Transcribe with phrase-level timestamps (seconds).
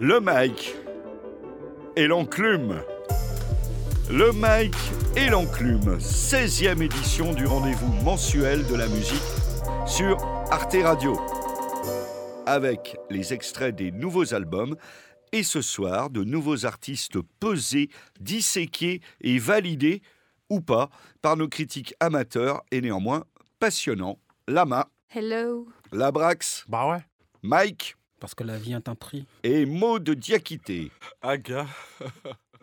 [0.00, 0.74] Le Mike
[1.96, 2.80] et l'enclume.
[4.10, 4.74] Le Mike
[5.16, 9.22] et l'enclume, 16e édition du rendez-vous mensuel de la musique
[9.86, 10.16] sur
[10.50, 11.18] Arte Radio.
[12.46, 14.76] Avec les extraits des nouveaux albums
[15.32, 17.88] et ce soir de nouveaux artistes pesés,
[18.20, 20.02] disséqués et validés
[20.50, 20.90] ou pas
[21.22, 23.24] par nos critiques amateurs et néanmoins
[23.58, 24.18] passionnants.
[24.46, 25.68] Lama, Hello.
[25.92, 27.04] Labrax, Bah ouais.
[27.42, 29.26] Mike Parce que la vie est un prix.
[29.42, 30.90] et Maud Diakité.
[31.20, 31.66] Aga.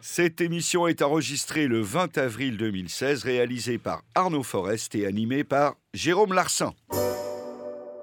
[0.02, 5.76] Cette émission est enregistrée le 20 avril 2016, réalisée par Arnaud Forest et animée par
[5.94, 6.74] Jérôme Larsin.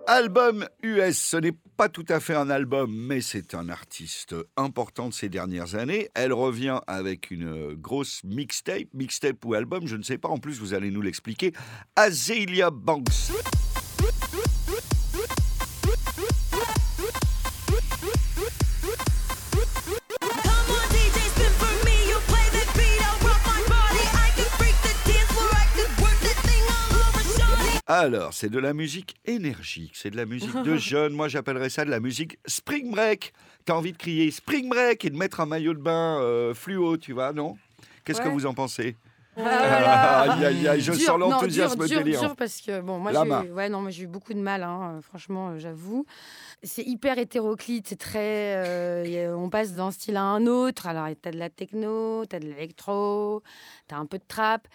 [0.06, 5.08] Album US, ce n'est pas tout à fait un album, mais c'est un artiste important
[5.08, 6.10] de ces dernières années.
[6.14, 10.60] Elle revient avec une grosse mixtape, mixtape ou album, je ne sais pas, en plus
[10.60, 11.52] vous allez nous l'expliquer.
[11.96, 13.32] Azalea Banks.
[27.90, 31.14] Alors, c'est de la musique énergique, c'est de la musique de jeunes.
[31.14, 33.32] Moi, j'appellerais ça de la musique spring break.
[33.64, 36.98] T'as envie de crier spring break et de mettre un maillot de bain euh, fluo,
[36.98, 37.56] tu vois, non?
[38.04, 38.94] Qu'est-ce que vous en pensez?
[39.40, 43.46] Ah, Aïe, aïe, aïe, je Dur, sens l'enthousiasme dur, dur parce que bon, moi j'ai
[43.48, 46.04] eu, ouais, non, moi, j'ai eu beaucoup de mal, hein, franchement, euh, j'avoue.
[46.64, 48.56] C'est hyper hétéroclite, c'est très.
[48.56, 50.88] euh, on passe d'un style à un autre.
[50.88, 53.42] Alors, t'as de la techno, t'as de l'électro,
[53.86, 54.66] t'as un peu de trap.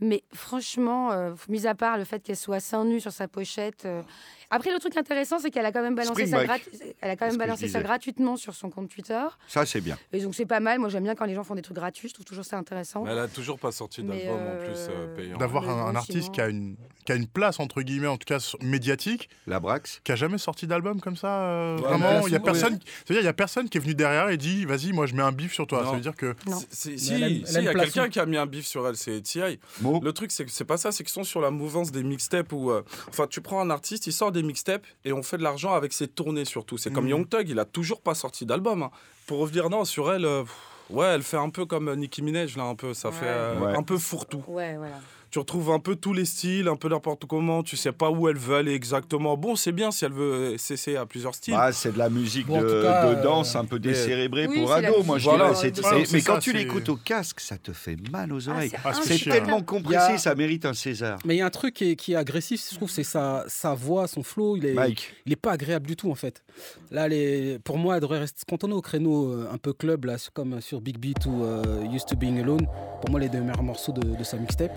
[0.00, 3.84] Mais franchement, euh, mis à part le fait qu'elle soit seins nus sur sa pochette.
[3.84, 4.02] euh,
[4.50, 6.48] Après, le truc intéressant, c'est qu'elle a quand même balancé, Spring ça, break.
[6.70, 7.86] grat- elle a quand C'est ce même que balancé je ça disais.
[7.88, 9.22] gratuitement sur son compte Twitter.
[9.46, 9.98] Ça, c'est bien.
[10.12, 10.78] Et donc, c'est pas mal.
[10.78, 12.08] Moi, j'aime bien quand les gens font des trucs gratuits.
[12.08, 13.04] Je trouve toujours ça intéressant.
[13.04, 15.36] Mais elle a toujours pas sorti d'album en euh, plus euh, payant.
[15.36, 18.38] D'avoir un, artiste qui a, une, qui a une place, entre guillemets, en tout cas
[18.62, 21.42] médiatique, La Brax qui a jamais sorti d'album comme ça.
[21.42, 22.78] euh, Ouais, vraiment, il y a personne.
[23.04, 25.22] C'est-à-dire, il y a personne qui est venu derrière et dit, vas-y, moi je mets
[25.22, 25.82] un bif sur toi.
[25.82, 25.90] Non.
[25.90, 26.58] Ça veut dire que Non.
[26.70, 29.58] Si, il y a quelqu'un qui a mis un bif sur elle, c'est T.I.
[29.82, 32.52] Le truc, c'est que c'est pas ça, c'est qu'ils sont sur la mouvance des mixtapes
[32.52, 32.70] où.
[32.70, 35.74] euh, enfin, tu prends un artiste, il sort des mixtapes et on fait de l'argent
[35.74, 36.78] avec ses tournées surtout.
[36.78, 37.10] C'est comme Mhm.
[37.10, 38.82] Young Thug, il a toujours pas sorti d'album.
[38.84, 38.90] hein.
[39.26, 40.24] Pour revenir, non, sur elle.
[40.24, 40.54] euh, pff,
[40.90, 42.94] Ouais, elle fait un peu comme euh, Nicki Minaj, là, un peu.
[42.94, 43.14] Ça Ouais.
[43.14, 43.76] fait euh, Ouais.
[43.76, 44.42] un peu fourre-tout.
[44.46, 44.98] Ouais, voilà.
[45.30, 47.62] Tu retrouves un peu tous les styles, un peu n'importe comment.
[47.62, 49.36] Tu sais pas où elle veut aller exactement.
[49.36, 51.52] Bon, c'est bien si elle veut cesser à plusieurs styles.
[51.54, 54.60] Bah, c'est de la musique Bon, de, cas, de danse euh, un peu décérébrée Oui,
[54.60, 55.04] pour ados.
[55.04, 55.36] Moi, je dirais.
[55.36, 55.54] Voilà.
[55.54, 58.32] c'est- Voilà, c'est- c'est mais ça, quand tu l'écoutes au casque, ça te fait mal
[58.32, 58.70] aux Ah, oreilles.
[58.70, 59.32] c'est Ah, c'est c'est chiant.
[59.34, 61.18] tellement compressé, a- ça mérite un César.
[61.26, 63.44] Mais il y a un truc qui est, qui est agressif, je trouve, c'est sa,
[63.48, 64.56] sa voix, son flow.
[64.56, 66.42] Il est, Mike, il est pas agréable du tout, en fait.
[66.90, 70.16] Là, les, pour moi, elle devrait rester cantonner au créneau euh, un peu club, là,
[70.32, 72.66] comme sur Big Beat ou euh, Used to Being Alone.
[73.02, 74.72] Pour moi, les deux meilleurs morceaux de, de sa mixtape.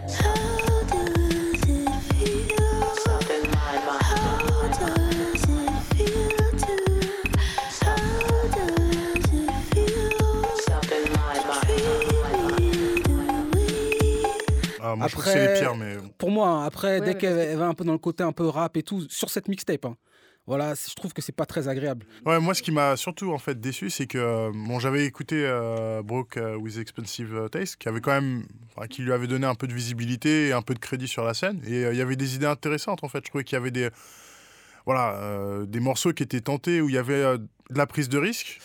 [14.91, 17.05] Ah, moi je trouve que Après- c'est les pires, mais Pour moi, hein, après, Ouais,
[17.05, 19.47] dès qu'elle va un peu dans le côté un peu rap et tout, sur cette
[19.47, 19.95] mixtape, hein,
[20.47, 22.05] voilà, je trouve que c'est pas très agréable.
[22.25, 25.43] Ouais, moi, ce qui m'a surtout en fait déçu, c'est que euh, bon, j'avais écouté
[25.45, 28.43] euh, Broke euh, with Expensive euh, Taste, qui avait quand même,
[28.75, 31.23] enfin, qui lui avait donné un peu de visibilité et un peu de crédit sur
[31.23, 33.19] la scène, et euh, il y avait des idées intéressantes en fait.
[33.19, 33.89] Je trouvais qu'il y avait des,
[34.85, 38.09] voilà, euh, des morceaux qui étaient tentés où il y avait euh, de la prise
[38.09, 38.59] de risque.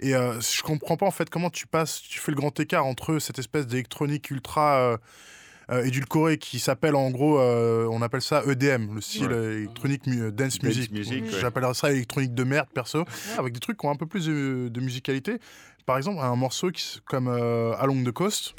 [0.00, 2.86] Et euh, je comprends pas en fait comment tu passes, tu fais le grand écart
[2.86, 4.98] entre cette espèce d'électronique ultra
[5.70, 5.84] euh,
[6.16, 9.32] euh, qui s'appelle en gros, euh, on appelle ça EDM, le style Ouais.
[9.34, 10.90] euh, électronique mu- dance, Dance music.
[10.92, 11.38] music, ouais.
[11.40, 13.04] J'appellerais ça électronique de merde perso,
[13.38, 15.38] avec des trucs qui ont un peu plus de, de musicalité.
[15.86, 18.54] Par exemple, un morceau qui, comme euh, Along the Coast.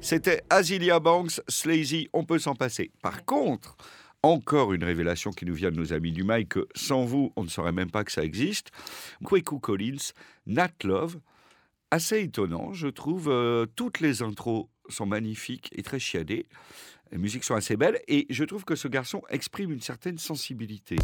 [0.00, 2.90] C'était Azilia Banks, Slazy, on peut s'en passer.
[3.02, 3.76] Par contre,
[4.22, 7.44] encore une révélation qui nous vient de nos amis du Mike, que sans vous, on
[7.44, 8.70] ne saurait même pas que ça existe.
[9.24, 10.12] Kweku Collins,
[10.46, 11.20] Nat Love,
[11.90, 13.28] assez étonnant, je trouve.
[13.28, 16.46] euh, toutes les intros sont magnifiques et très chiadées.
[17.12, 20.94] Les musiques sont assez belles et je trouve que ce garçon exprime une certaine sensibilité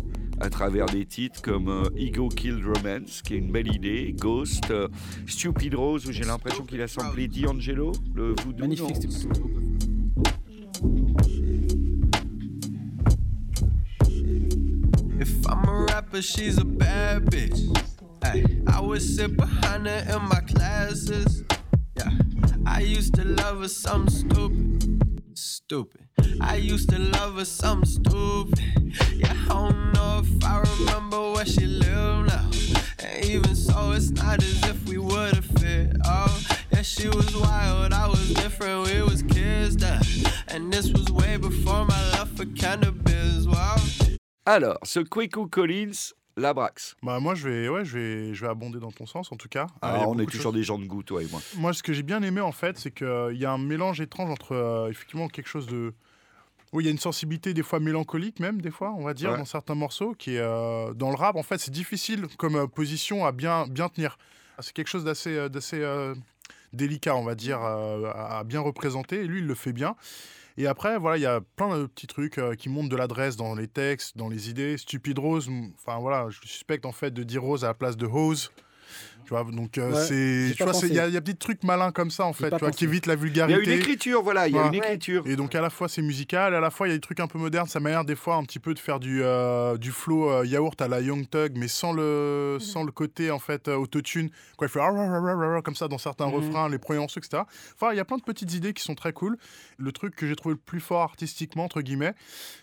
[0.40, 4.70] à travers des titres comme euh, Ego Killed Romance, qui est une belle idée, Ghost,
[4.70, 4.86] euh,
[5.26, 8.60] Stupid Rose, où j'ai l'impression qu'il a samplé D'Angelo, le voodoo.
[8.60, 9.10] Magnifique,
[16.16, 17.60] Rapper, she's a bad bitch.
[18.24, 21.44] Ay, I would sit behind her in my classes.
[21.94, 22.10] Yeah,
[22.64, 25.22] I used to love her something stupid.
[25.34, 26.06] Stupid.
[26.40, 28.58] I used to love her something stupid.
[29.14, 32.48] Yeah, I don't know if I remember where she live now.
[32.98, 35.96] And even so, it's not as if we would have fit.
[36.06, 36.40] Oh,
[36.72, 40.00] yeah, she was wild, I was different, we was kids then.
[40.48, 43.46] And this was way before my love for cannabis.
[43.46, 43.76] Wow.
[44.46, 46.96] Alors, ce Kweku Collins, Labrax.
[47.02, 49.48] Bah, moi, je vais, ouais, je, vais, je vais abonder dans ton sens, en tout
[49.48, 49.66] cas.
[49.82, 51.40] Ah, on est de toujours des gens de goût, toi et moi.
[51.56, 54.30] Moi, ce que j'ai bien aimé, en fait, c'est qu'il y a un mélange étrange
[54.30, 55.92] entre, euh, effectivement, quelque chose de...
[56.72, 59.30] Oui, il y a une sensibilité des fois mélancolique même, des fois, on va dire,
[59.32, 59.38] Ouais.
[59.38, 60.40] dans certains morceaux, qui est...
[60.40, 64.18] euh, dans le rap, en fait, c'est difficile comme euh, position à bien, bien tenir.
[64.60, 66.14] C'est quelque chose d'assez euh, d'assez euh,
[66.72, 69.96] délicat, on va dire, euh, à à bien représenter, et lui, il le fait bien.
[70.58, 73.36] Et après, voilà, il y a plein de petits trucs euh, qui montrent de l'adresse
[73.36, 74.78] dans les textes, dans les idées.
[74.78, 78.06] Stupid Rose, enfin voilà, je suspecte en fait de dire Rose à la place de
[78.06, 78.50] Hose.
[79.26, 80.04] Tu vois, donc euh, Ouais,
[80.48, 82.32] c'est, tu vois, il y, a- y a des petits trucs malins comme ça en
[82.32, 83.72] fait, pas tu vois, qui évitent la Il y a vulgarité.
[83.74, 84.68] une écriture, voilà, il y a Ouais.
[84.68, 85.24] une écriture.
[85.26, 87.18] Et donc à la fois c'est musical, à la fois il y a des trucs
[87.18, 87.66] un peu modernes.
[87.66, 90.46] Ça m'a l'air des fois un petit peu de faire du, euh, du flow euh,
[90.46, 94.30] yaourt à la Young Thug, mais sans le, sans le côté en fait euh, autotune.
[94.56, 94.80] Quoi, il fait
[95.64, 96.34] comme ça dans certains Mhm.
[96.34, 97.42] refrains, les premiers morceaux, etc.
[97.74, 99.36] Enfin, il y a plein de petites idées qui sont très cool.
[99.78, 102.14] Le truc que j'ai trouvé le plus fort artistiquement, entre guillemets,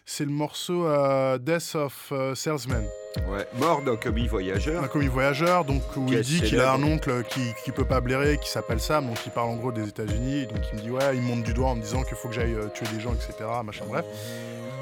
[0.06, 2.84] c'est le morceau euh, Death of euh, Salesman.
[3.30, 3.46] Ouais.
[3.60, 4.84] Mort d'un commis voyageur.
[4.84, 8.00] Un commis voyageur, donc où il dit qu'il a un oncle qui, qui peut pas
[8.00, 10.46] blairer, qui s'appelle Sam, donc il parle en gros des États-Unis.
[10.48, 12.28] Donc il me dit ouais, il me monte du doigt en me disant qu'il faut
[12.28, 13.34] que j'aille euh, tuer des gens, etc.
[13.64, 14.06] Machin bref.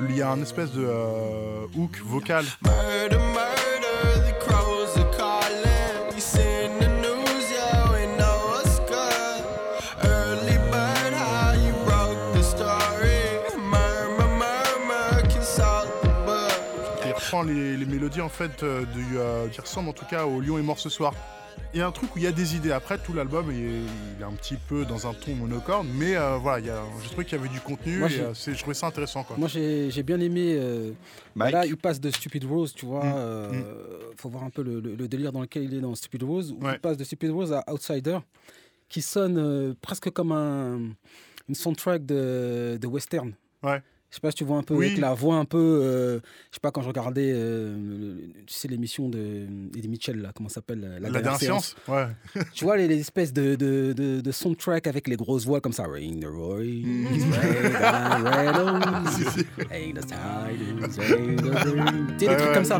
[0.09, 2.44] Il y a un espèce de euh, hook vocal.
[2.63, 4.33] Murder, murder,
[17.43, 20.57] les, les mélodies en fait euh, du, euh, qui ressemblent en tout cas au Lion
[20.57, 21.13] est mort ce soir.
[21.73, 22.71] Il y a un truc où il y a des idées.
[22.71, 23.81] Après, tout l'album, il, est-
[24.17, 26.83] il est un petit peu dans un ton monocorde, mais euh, voilà, il y a-
[27.01, 28.88] j'ai trouvé qu'il y avait du contenu Moi, et j'ai- euh, c'est- je trouvais ça
[28.88, 29.23] intéressant.
[29.23, 29.38] Quoi.
[29.38, 30.55] Moi, j'ai j'ai bien aimé.
[30.57, 30.91] euh.
[31.35, 33.03] Là, il passe de Stupid Rose, tu vois.
[33.05, 33.51] Mm, euh,
[34.17, 36.53] faut voir un peu le, le- le délire dans lequel il est dans Stupid Rose.
[36.57, 36.73] où Ouais.
[36.75, 38.19] Il passe de Stupid Rose à Outsider,
[38.89, 40.79] qui sonne euh, presque comme un,
[41.47, 43.33] une soundtrack de, de western.
[43.63, 43.81] Ouais.
[44.11, 44.87] Je sais pas si tu vois un peu Oui.
[44.87, 45.57] avec la voix un peu.
[45.57, 46.19] euh,
[46.51, 50.49] je sais pas quand je regardais, euh, tu sais l'émission de Eddie Mitchell là, comment
[50.49, 52.07] ça s'appelle la, dernière séance, ouais.
[52.53, 55.71] Tu vois les, les espèces de, de, de, de soundtrack avec les grosses voix comme
[55.73, 55.85] ça.
[55.87, 57.07] Ring the Roy, Mm.
[59.71, 62.17] Ain't the tidings, ain't the.
[62.17, 62.79] Tu sais, des trucs comme ça.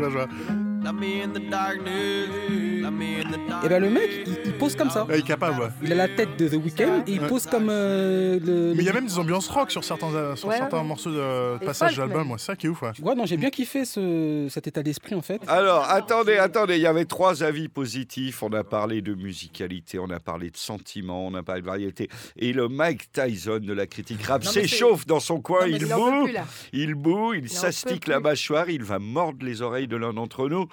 [3.64, 5.04] Et ben le mec, il, il pose comme ça.
[5.04, 5.60] Ouais, il est capable.
[5.60, 5.68] ouais.
[5.82, 7.28] Il a la tête de The Weeknd et il Ouais.
[7.28, 8.74] pose comme euh, le.
[8.74, 10.84] Mais il y a même des ambiances rock sur certains, euh, sur Ouais, certains ouais.
[10.84, 11.98] morceaux de passage.
[12.00, 12.06] Ouais,
[12.38, 12.82] c'est ça qui est ouf.
[12.82, 12.90] Ouais.
[13.00, 15.40] Ouais, non, j'ai bien kiffé ce, cet état d'esprit en fait.
[15.46, 18.42] Alors, attendez, attendez, il y avait trois avis positifs.
[18.42, 22.08] On a parlé de musicalité, on a parlé de sentiments, on a parlé de variété.
[22.36, 25.86] Et le Mike Tyson de la critique rap s'échauffe dans son coin, Non, il il
[25.88, 26.28] boue,
[26.72, 30.12] il boue, il Il en s'astique la mâchoire, il va mordre les oreilles de l'un
[30.12, 30.66] d'entre nous.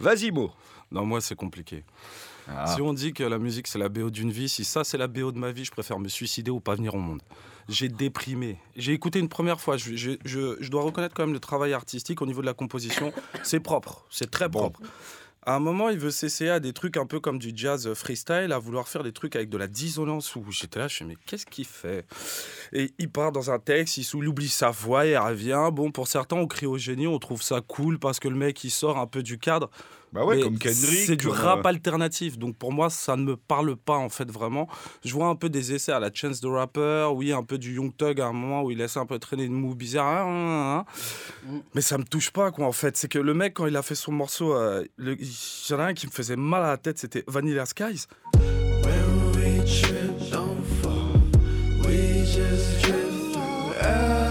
[0.00, 0.50] Vas-y, Mo.
[0.90, 1.84] Non, moi, c'est compliqué.
[2.48, 2.66] Ah.
[2.66, 5.08] Si on dit que la musique, c'est la BO d'une vie, si ça, c'est la
[5.08, 7.20] BO de ma vie, je préfère me suicider ou pas venir au monde.
[7.68, 8.58] J'ai déprimé.
[8.76, 9.76] J'ai écouté une première fois.
[9.76, 12.54] Je, je- je- je dois reconnaître quand même le travail artistique au niveau de la
[12.54, 13.12] composition.
[13.42, 14.06] C'est propre.
[14.10, 14.72] C'est très Bon.
[15.48, 18.50] À un moment, il veut s'essayer à des trucs un peu comme du jazz freestyle,
[18.52, 21.16] à vouloir faire des trucs avec de la dissonance où j'étais là, je me mais
[21.24, 22.04] qu'est-ce qu'il fait?
[22.72, 25.70] Et il part dans un texte, il, oublie sa voix et revient.
[25.72, 28.64] Bon, pour certains, on crie au génie, on trouve ça cool parce que le mec,
[28.64, 29.70] il sort un peu du cadre.
[30.16, 31.04] Bah ouais, Mais comme Kendrick.
[31.06, 32.38] C'est du rap euh, alternatif.
[32.38, 34.66] Donc pour moi, ça ne me parle pas en fait vraiment.
[35.04, 37.74] Je vois un peu des essais à la Chance the Rapper, oui, un peu du
[37.74, 40.26] Young Thug à un moment où il laisse un peu traîner une moue bizarre.
[40.26, 40.86] hein, hein,
[41.50, 41.60] hein.
[41.74, 42.96] Mais ça me touche pas quoi en fait.
[42.96, 45.28] C'est que le mec, quand il a fait son morceau, euh, le- il
[45.70, 48.06] y en a un qui me faisait mal à la tête, c'était Vanilla Skies.
[48.34, 51.20] When we trip, don't fall.
[51.86, 54.25] We just drift through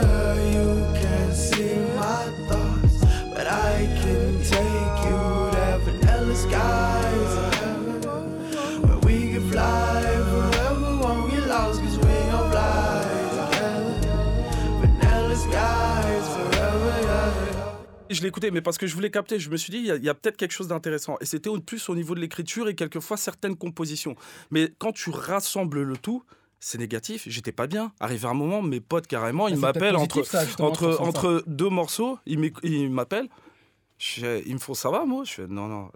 [18.16, 20.10] Je l'ai écouté, mais parce que je voulais capter, je me suis dit, il y
[20.10, 21.18] a, peut-être quelque chose d'intéressant.
[21.22, 24.16] Et c'était au plus au niveau de l'écriture et quelquefois certaines compositions.
[24.52, 26.24] Mais quand tu rassembles le tout,
[26.60, 27.26] c'est négatif.
[27.28, 27.92] J'étais pas bien.
[28.00, 30.24] Arrivé un moment, mes potes carrément, ils m'appellent entre,
[30.60, 33.30] entre, entre deux morceaux, ils m'appellent.
[33.98, 35.24] Je fais, ils me font ça va moi?
[35.24, 35.90] Je fais non non.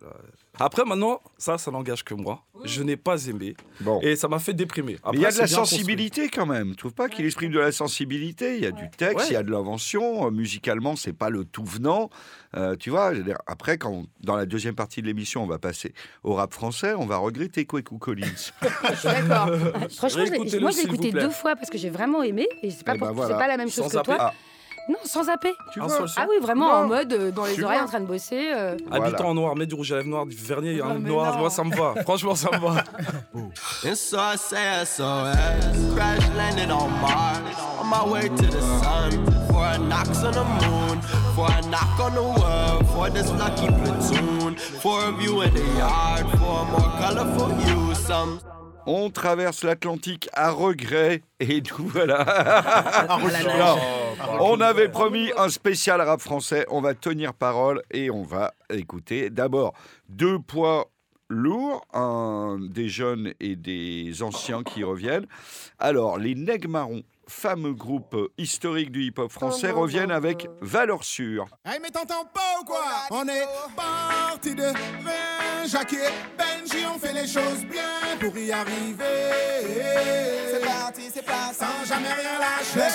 [0.57, 2.43] Après maintenant ça ça n'engage que moi.
[2.63, 3.99] Je n'ai pas aimé Bon.
[4.01, 4.97] et ça m'a fait déprimer.
[5.11, 5.55] Mais il y a de la construit.
[5.67, 6.71] sensibilité quand même.
[6.71, 9.23] Tu trouves pas qu'il exprime de la sensibilité Il y a du texte, Ouais.
[9.29, 10.25] il y a de l'invention.
[10.27, 12.09] Euh, musicalement, c'est pas le tout venant.
[12.55, 13.11] Euh, tu vois,
[13.47, 17.05] après, quand dans la deuxième partie de l'émission, on va passer au rap français, on
[17.05, 18.25] va regretter Kweku Collins.
[18.25, 19.49] Je suis d'accord.
[19.91, 22.47] Franchement, je l'ai- Réécoutez-le, moi, j'ai écouté deux fois parce que j'ai vraiment aimé.
[22.63, 23.37] Et c'est pas, Eh pour- ben c'est voilà.
[23.37, 24.33] pas la même chose Sans que toi.
[24.89, 25.55] Non, sans zapper.
[25.71, 26.05] Tu vois.
[26.17, 26.73] Ah oui, vraiment Non.
[26.73, 27.85] en mode euh, dans les Tu oreilles vois.
[27.85, 28.51] en train de bosser.
[28.53, 28.75] euh.
[28.87, 29.05] Voilà.
[29.05, 31.39] Habitant en noir, mets du rouge à lèvres noir, du vernis mais noir, non.
[31.41, 31.93] moi ça me va.
[32.03, 32.83] Franchement, ça me va.
[33.85, 35.93] And so I say SOS.
[35.95, 37.39] Crash landed on Mars.
[37.81, 39.25] On my way to the sun.
[39.51, 41.01] For a knocks on the moon.
[41.35, 42.85] For a knock on the world.
[42.93, 44.55] For this lucky platoon.
[44.57, 46.25] For a view in the yard.
[46.39, 47.93] For a more colorful you.
[47.95, 48.39] Some.
[48.91, 53.07] On traverse l'Atlantique à regret et nous voilà.
[54.41, 56.65] On avait promis un spécial rap français.
[56.71, 59.75] On va tenir parole et on va écouter d'abord
[60.09, 60.89] deux poids
[61.29, 65.27] lourds, un des jeunes et des anciens qui reviennent.
[65.77, 71.45] Alors, les Nègres Marrons, fameux groupe historique du hip-hop français, reviennent avec Valeur Sûre.
[71.65, 72.83] Hey, mais t'entends pas ou quoi?
[73.11, 73.45] On est
[73.75, 75.65] parti de rien.
[75.67, 79.03] Jackie et Benji ont fait les choses bien pour y arriver.
[80.51, 81.55] C'est parti, c'est parti.
[81.59, 82.89] Sans jamais rien lâcher.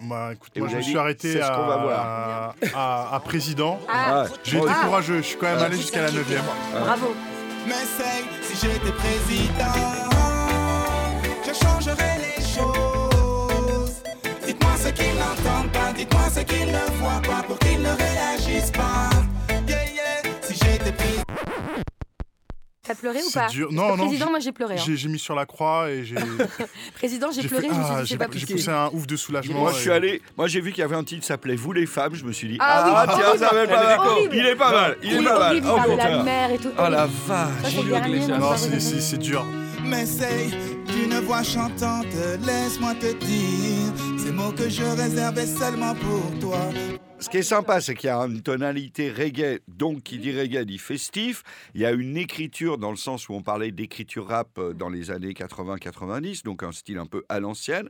[0.00, 3.78] Bah écoute, moi je me suis arrêté à, à, à- à président.
[3.88, 6.26] Ah, J'ai été courageux, je suis quand même allé jusqu'à la 9
[6.80, 7.14] bravo.
[7.68, 9.72] Mais c'est si j'étais président,
[11.46, 12.11] je changerais
[16.02, 19.10] dites-moi ce qu'ils ne voient pas pour qu'ils ne réagissent pas.
[19.68, 20.32] Yeah, yeah.
[20.42, 21.22] Si j'étais président.
[22.84, 23.68] T'as pleuré ou C'est pas dur.
[23.70, 24.74] Non, non, Président, moi j'ai pleuré.
[24.74, 24.82] hein.
[24.84, 26.16] J'ai mis sur la croix et j'ai
[26.96, 28.52] Président, j'ai pleuré, fait- je me suis ah, dit, j'ai c'est pas j'ai possible.
[28.58, 29.60] poussé un ouf de soulagement.
[29.60, 30.20] Moi, je suis allé.
[30.36, 32.14] Moi, j'ai vu qu'il y avait un titre qui s'appelait Vous les femmes.
[32.16, 33.44] Je me suis dit, Ah ah, oui, tiens, horrible.
[33.44, 33.98] ça va être pas mal.
[34.00, 34.34] Horrible.
[34.36, 34.96] Il est pas mal.
[35.04, 35.42] Il est Oui, pas mal.
[35.42, 36.70] horrible, il Au parle de la mer et tout.
[36.76, 36.98] Oh la.
[36.98, 37.48] Ça, vache.
[37.62, 38.38] c'est Julio le dernier, Iglesias.
[38.38, 39.44] non, Non, c'est- c'est c'est dur.
[39.84, 40.50] Mais c'est
[40.92, 42.06] d'une voix chantante,
[42.44, 46.58] laisse-moi te dire ces mots que je réservais seulement pour toi.
[47.18, 50.64] Ce qui est sympa, c'est qu'il y a une tonalité reggae, donc qui dit reggae
[50.64, 51.44] dit festif.
[51.72, 54.88] Il y a une écriture dans le sens où on parlait d'écriture rap euh, dans
[54.88, 57.88] les années 80-90, donc un style un peu à l'ancienne.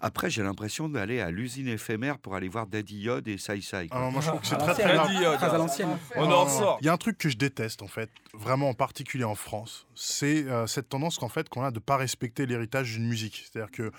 [0.00, 3.88] Après, j'ai l'impression d'aller à l'usine éphémère pour aller voir Daddy Yod et Sai Sai.
[3.88, 4.02] quoi.
[4.06, 5.88] Ah, moi je trouve que c'est À très très à l'ancienne.
[6.16, 6.76] On en ressort.
[6.82, 9.86] Il y a un truc que je déteste en fait, vraiment en particulier en France,
[9.94, 13.46] c'est euh, cette tendance qu'en fait qu'on a de pas respecter l'héritage d'une musique.
[13.50, 13.92] C'est-à-dire que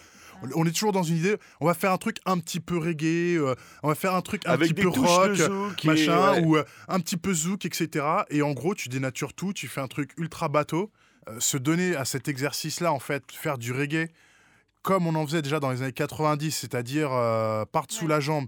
[0.56, 3.38] on est toujours dans une idée, on va faire un truc un petit peu reggae,
[3.38, 5.86] euh, on va faire un truc un Avec petit des peu touches rock, de zouk
[5.86, 6.44] et- machin, ouais.
[6.44, 8.06] ou euh, un petit peu zouk, etc.
[8.30, 10.92] Et en gros, tu dénatures tout, tu fais un truc ultra bateau.
[11.28, 14.10] Euh, se donner à cet exercice-là, en fait, faire du reggae
[14.84, 18.46] comme on en faisait déjà dans les années 90, c'est-à-dire euh, part sous la jambe.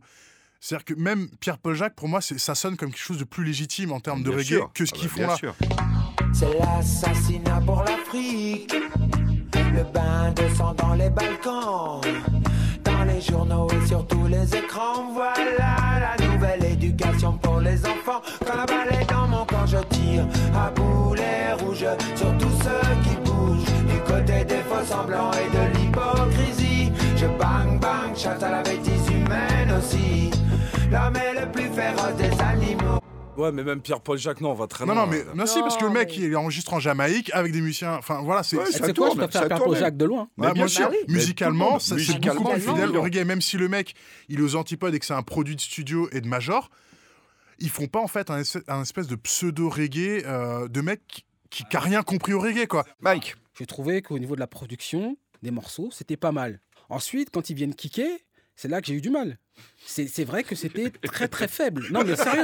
[0.59, 3.91] C'est-à-dire que même Pierre-Paul Jacques, pour moi, ça sonne comme quelque chose de plus légitime
[3.91, 4.71] en termes de reggae sûr.
[4.73, 6.33] que ce Ah qu'ils bah, font bien là.
[6.33, 8.75] C'est l'assassinat pour l'Afrique.
[9.77, 12.01] Le bain de sang dans les balcons.
[12.83, 15.11] Dans les journaux et sur tous les écrans.
[15.13, 18.23] Voilà la nouvelle éducation pour les enfants.
[18.43, 23.03] Quand la balle est dans mon camp, je tire à boulet rouge sur tous ceux
[23.03, 23.65] qui bougent.
[23.87, 26.91] Du côté des faux semblants et de l'hypocrisie.
[27.15, 30.31] Je bang bang, chasse à la bêtise humaine aussi.
[30.91, 33.06] L'homme est le plus féroce des animaux.
[33.37, 35.31] Ouais, mais même Pierre-Paul Jacques, non, on va très Non, loin, non, mais là.
[35.35, 37.93] merci parce que le Non, mec, mais- il enregistre en Jamaïque avec des musiciens.
[37.97, 38.57] Enfin, voilà, c'est.
[38.57, 39.69] Ouais, c'est- ça C'est quoi, je préfère ça Pierre tourne.
[39.71, 40.21] Paul Jacques de loin.
[40.37, 40.91] Ouais, Mais bien moi sûr.
[41.07, 42.91] Musicalement, c'est beaucoup plus fidèle.
[42.91, 43.93] Le reggae, même si le mec,
[44.29, 46.69] il est aux antipodes et que c'est un produit de studio et de major,
[47.59, 51.23] ils font pas en fait un, espèce- un espèce de pseudo-reggae euh, de mec qui,
[51.49, 52.85] qui, qui a rien compris au reggae, quoi.
[53.01, 56.59] Mike, J'ai trouvé qu'au niveau de la production des morceaux, c'était pas mal.
[56.89, 58.09] Ensuite, quand ils viennent kicker,
[58.55, 59.37] c'est là que j'ai eu du mal.
[59.85, 61.87] C'est vrai que c'était très très faible.
[61.91, 62.43] Non mais sérieux.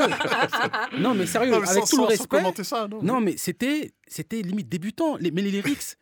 [1.00, 2.28] Non mais sérieux, Non, mais avec sans- tout le respect.
[2.28, 3.02] commenter ça, non.
[3.04, 5.18] Non mais c'était c'était limite débutant.
[5.20, 5.98] Les- mais les lyrics,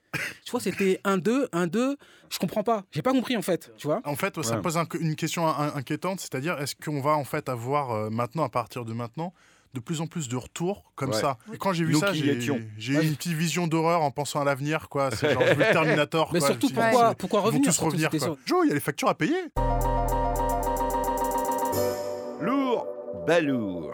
[0.46, 1.98] tu vois, c'était 1 2 1 2,
[2.30, 2.84] je comprends pas.
[2.91, 4.01] J'ai pas compris en fait, tu vois.
[4.06, 4.58] En fait, ça Ouais.
[4.58, 8.10] me pose un- une question in- inquiétante, c'est-à-dire est-ce qu'on va en fait avoir euh,
[8.10, 9.34] maintenant, à partir de maintenant,
[9.74, 11.20] de plus en plus de retours comme Ouais.
[11.22, 11.38] ça?
[11.53, 14.44] Et quand j'ai vu Nous ça, j'ai eu une petite vision d'horreur en pensant à
[14.46, 15.10] l'avenir, quoi.
[15.12, 15.72] C'est genre, je veux le
[16.06, 16.30] Terminator.
[16.34, 16.48] Mais quoi.
[16.50, 17.70] surtout pourquoi pourquoi Ils vont revenir?
[17.74, 18.38] tous revenir, quoi.
[18.46, 19.38] Joe, il y a les factures à payer.
[22.41, 22.88] Lourd,
[23.27, 23.93] balourd.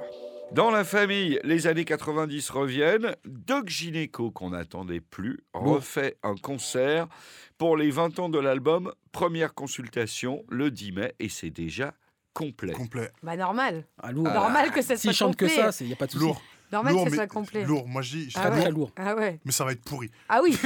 [0.53, 3.15] Dans la famille, les années 90 reviennent.
[3.25, 7.07] Doc Gineco, qu'on n'attendait plus, refait un concert
[7.57, 8.93] pour les 20 ans de l'album.
[9.11, 11.93] Première consultation le 10 mai et c'est déjà
[12.33, 12.71] complet.
[12.71, 13.11] Complet.
[13.23, 13.83] Bah normal.
[14.01, 14.23] Ah, lourd.
[14.25, 16.23] Normal que ça soit S'ils chantent que ça, il y a pas de souci.
[16.23, 16.41] Lourd.
[16.71, 17.63] Normal lourd, que ça mais- soit complet.
[17.63, 18.69] Lourd, moi je dis, Ah ouais.
[18.71, 18.91] lourd.
[18.97, 19.39] Ah ouais.
[19.45, 20.09] mais ça va être pourri.
[20.27, 20.57] Ah oui.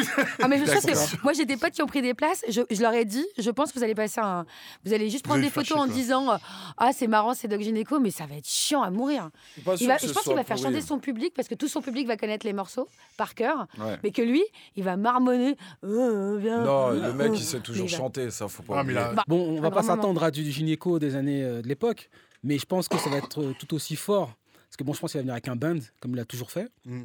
[0.42, 1.12] Ah mais je sais D'accord.
[1.12, 2.44] que moi j'ai des potes qui ont pris des places.
[2.50, 4.46] Je, je leur ai dit, je pense que vous allez passer un,
[4.84, 5.94] vous allez juste prendre des photos en quoi.
[5.94, 6.38] disant, euh,
[6.78, 9.30] ah c'est marrant, c'est Doc Gineco, mais ça va être chiant à mourir.
[9.58, 12.08] Je Il va, pense qu'il va faire chanter son public parce que tout son public
[12.08, 13.98] va connaître les morceaux par cœur, Ouais.
[14.04, 14.44] mais que lui,
[14.76, 15.56] il va marmonner.
[15.84, 17.36] Euh, viens, Non, euh, le mec, euh.
[17.36, 19.84] il sait toujours il chanter, ça, faut pas Ah, là- Bah, Bon, on va pas
[19.84, 22.10] s'attendre à du gynéco des années euh, de l'époque,
[22.44, 24.32] mais je pense que ça va être euh, tout aussi fort.
[24.72, 26.50] Parce que bon, je pense qu'il va venir avec un band, comme il a toujours
[26.50, 26.70] fait.
[26.86, 27.02] Mm.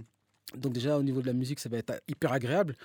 [0.57, 2.77] Donc déjà, au niveau de la musique, ça va être hyper agréable.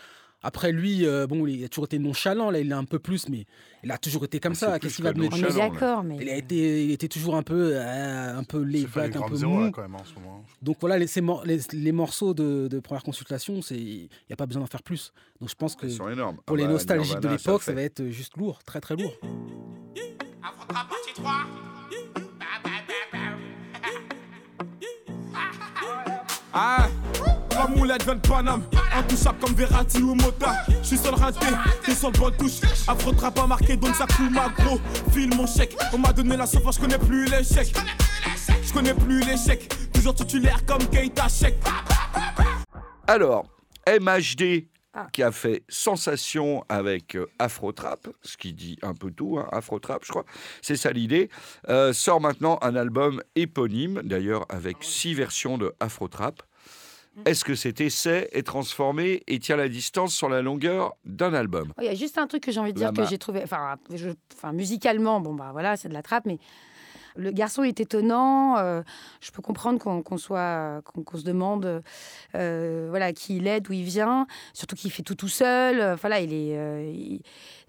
[0.43, 2.49] Après, lui, euh, bon, il a toujours été nonchalant.
[2.49, 3.45] Là, il est un peu plus, mais
[3.83, 4.71] il a toujours été comme Ah, ça.
[4.71, 6.17] plus Qu'est-ce qu'il va que me On est d'accord, mais.
[6.19, 9.39] il a été, il était toujours un peu, euh, un peu laid back, un peu
[9.39, 9.69] là, mou.
[9.69, 10.43] quand même, en ce moment.
[10.63, 11.05] Donc voilà, les,
[11.45, 14.81] les, les morceaux de, de première consultation, c'est, il n'y a pas besoin d'en faire
[14.81, 15.13] plus.
[15.39, 16.37] Donc je pense que Ils sont énormes.
[16.43, 19.13] pour Ah les bah, nostalgiques de l'époque, ça va être juste lourd, très très lourd.
[20.41, 21.31] Affrontera partie 3.
[26.53, 26.87] Ah,
[27.49, 30.53] trois moulettes, 20 Paname, intouchable comme Verratti ou Mota.
[30.81, 31.45] Je suis sur le raté,
[31.85, 32.59] t'es sur bon touche.
[32.87, 34.79] Affrontera pas marqué, donc ça coule ma gros.
[35.11, 37.73] File mon chèque, on m'a donné la sauce, je connais plus l'échec.
[38.63, 41.55] Je connais plus l'échec, toujours titulaire comme Keita Check.
[43.07, 43.45] Alors,
[43.87, 45.07] MHD Ah.
[45.13, 50.03] qui a fait sensation avec euh, Afrotrap, ce qui dit un peu tout, hein, Afrotrap,
[50.03, 50.25] je crois,
[50.61, 51.29] c'est ça l'idée,
[51.69, 56.43] euh, sort maintenant un album éponyme, d'ailleurs avec six versions de Afrotrap.
[57.25, 61.73] Est-ce que cet essai est transformé et tient la distance sur la longueur d'un album?
[61.77, 63.41] Oh, Il y a juste un truc que j'ai envie de dire que j'ai trouvé.
[63.43, 66.37] Enfin, je- enfin, musicalement, bon, bah voilà, c'est de la trappe, mais
[67.15, 68.57] le garçon est étonnant.
[68.57, 68.81] euh,
[69.21, 71.81] je peux comprendre qu'on soit, qu'on se demande,
[72.35, 74.27] euh, voilà, qui il est, d'où il vient.
[74.53, 75.79] Surtout qu'il fait tout tout seul.
[75.79, 77.21] euh, Voilà, il est, euh, il,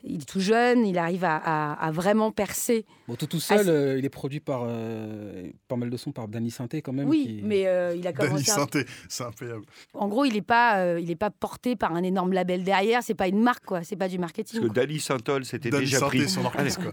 [0.05, 0.87] il est tout jeune.
[0.87, 2.85] Il arrive à, à- à vraiment percer.
[3.09, 6.29] Bon, tout, tout seul, euh, il est produit par euh, pas mal de sons par
[6.29, 7.09] Danny Sainté quand même.
[7.09, 8.51] Oui, qui- mais euh, il a Danny commencé.
[8.51, 9.65] à- Santé, c'est incroyable.
[9.95, 13.03] En gros, il n'est pas, euh, il est pas porté par un énorme label derrière.
[13.03, 13.83] C'est pas une marque, quoi.
[13.85, 14.61] C'est pas du marketing.
[14.61, 16.29] Parce que Dali Saint-Ol, c'était Danny déjà Santé, pris.
[16.29, 16.93] son orchestre, quoi.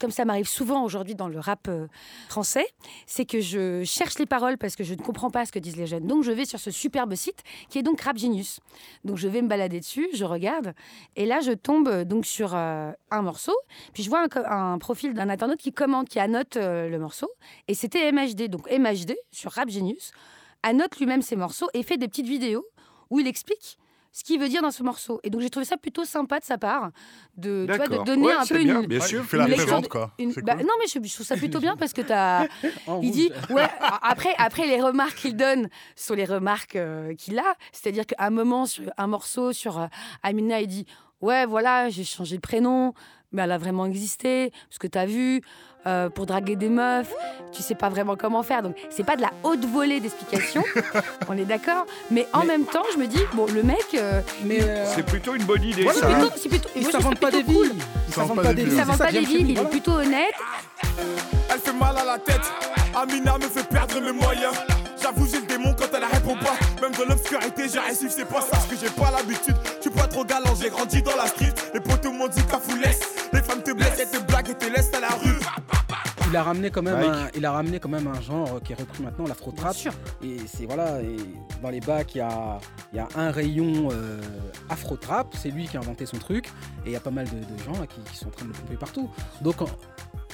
[0.00, 1.86] Comme ça m'arrive souvent aujourd'hui dans le rap euh,
[2.28, 2.66] français,
[3.06, 5.76] c'est que je cherche les paroles parce que je ne comprends pas ce que disent
[5.76, 6.06] les jeunes.
[6.06, 8.60] Donc je vais sur ce superbe site qui est donc Rap Genius.
[9.04, 10.74] Donc je vais me balader dessus, je regarde,
[11.16, 13.54] et là je tombe euh, donc sur euh, un morceau,
[13.92, 17.30] puis je vois un, profil d'un internaute qui commente, qui annote le morceau,
[17.68, 18.48] et c'était MHD.
[18.48, 20.12] Donc MHD sur Rap Genius
[20.62, 22.66] annote lui-même ses morceaux et fait des petites vidéos
[23.10, 23.78] où il explique
[24.16, 25.18] ce qu'il veut dire dans ce morceau.
[25.24, 26.90] Et donc j'ai trouvé ça plutôt sympa de sa part
[27.36, 28.04] de, tu vois, de D'accord.
[28.04, 29.22] donner Ouais, un peu bien, une, bien sûr.
[29.22, 30.12] il fait la présente, quoi.
[30.20, 30.62] une- bah, cool.
[30.62, 32.46] non, mais je, je trouve ça plutôt bien parce que t'as.
[32.86, 33.66] En Il dit, ouais,
[34.02, 37.54] après, après les remarques qu'il donne sont les remarques euh, qu'il a.
[37.72, 39.86] C'est-à-dire qu'à un moment, sur un morceau sur euh,
[40.22, 40.86] Amina, il dit
[41.20, 42.92] Ouais, voilà, j'ai changé de prénom,
[43.34, 45.42] mais elle a vraiment existé, parce que t'as vu,
[45.86, 47.12] euh, pour draguer des meufs,
[47.52, 48.62] tu sais pas vraiment comment faire.
[48.62, 50.64] Donc, c'est pas de la haute volée d'explications,
[51.28, 54.22] on est d'accord, mais en Mais- même temps, je me dis Bon, le mec, euh,
[54.44, 56.06] Mais euh, C'est plutôt une bonne idée, Voilà, ça.
[56.06, 56.18] c'est hein.
[56.20, 56.34] plutôt.
[56.36, 57.66] c'est plutôt- il s'invente ça pas des cool.
[58.08, 58.62] Il s'invente s'invente pas pas des.
[58.62, 60.34] Il pas des villes, il est plutôt honnête.
[61.52, 62.40] Elle fait mal à la tête,
[62.94, 64.54] Amina me fait perdre mes moyens.
[65.04, 66.56] J'avoue, j'ai le démon quand elle répond pas.
[66.80, 68.52] Même dans l'obscurité, j'ai réussi, c'est pas ça.
[68.52, 71.52] Parce que j'ai pas l'habitude, je suis pas trop galant, j'ai grandi dans la street.
[71.74, 73.00] Les potos m'ont dit qu'à laisse.
[73.30, 75.38] Les femmes te blessent, elles te blaguent et te laissent à la rue.
[76.30, 78.76] il a ramené quand même, un, il a ramené quand même un genre qui est
[78.76, 79.74] repris maintenant, l'afro trap.
[79.74, 79.92] sûr.
[80.22, 81.16] Et c'est voilà, et
[81.62, 82.58] dans les bacs, il y a,
[82.94, 84.22] il y a un rayon euh,
[84.70, 85.34] afro trap.
[85.38, 86.46] C'est lui qui a inventé son truc.
[86.86, 88.46] Et il y a pas mal de, de gens là, qui, qui sont en train
[88.46, 89.10] de le pomper partout.
[89.42, 89.56] Donc,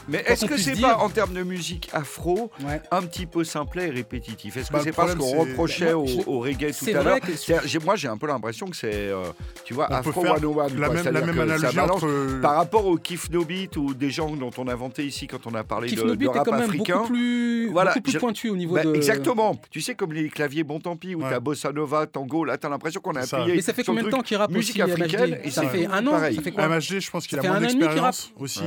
[0.08, 2.80] Mais est-ce que c'est dire- pas, en termes de musique afro, ouais.
[2.90, 4.56] un petit peu simplet et répétitif?
[4.56, 6.86] Est-ce que Bah, c'est pas ce qu'on reprochait Bah, au, moi, je- au reggae tout
[6.96, 7.20] à l'heure?
[7.20, 9.24] que- Moi, j'ai un peu l'impression que c'est, euh,
[9.64, 10.52] tu vois, On peut Afro faire 101.
[10.52, 10.66] quoi.
[10.68, 12.40] la même, la même analogie balance entre.
[12.40, 15.46] Par rapport au Kiff No Beat ou des gens dont on a vanté ici quand
[15.46, 16.96] on a parlé Kif de, No de rap quand même africain.
[16.98, 18.94] beaucoup plus, Voilà, beaucoup plus pointu au niveau Bah, de.
[18.94, 19.56] Exactement.
[19.70, 21.30] Tu sais, comme les claviers Bon Tant Pis, où Ouais.
[21.30, 23.56] t'as Bossa Nova, Tango, là, t'as l'impression qu'on a appuyé.
[23.56, 26.18] Mais ça fait combien de temps qu'il rappe musique africaine, et Ça fait un an.
[26.18, 26.64] Ça fait quoi?
[26.68, 28.60] MHD, je pense qu'il a moins d'expérience aussi.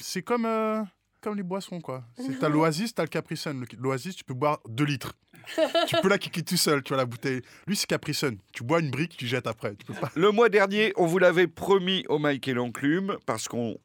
[0.00, 0.82] C'est Comme, euh,
[1.20, 2.04] comme les boissons, quoi.
[2.16, 3.64] C'est- T'as l'Oasis, t'as le Capri Sun.
[3.78, 5.14] L'Oasis, tu peux boire 2 litres.
[5.88, 7.42] tu peux la kiki tout seul, tu vois, la bouteille.
[7.66, 8.38] Lui, c'est Capri Sun.
[8.52, 9.74] Tu bois une brique, tu jettes après.
[9.76, 10.10] Tu peux pas.
[10.16, 13.76] Le mois dernier, on vous l'avait promis au Mike et l'Enclume, parce qu'on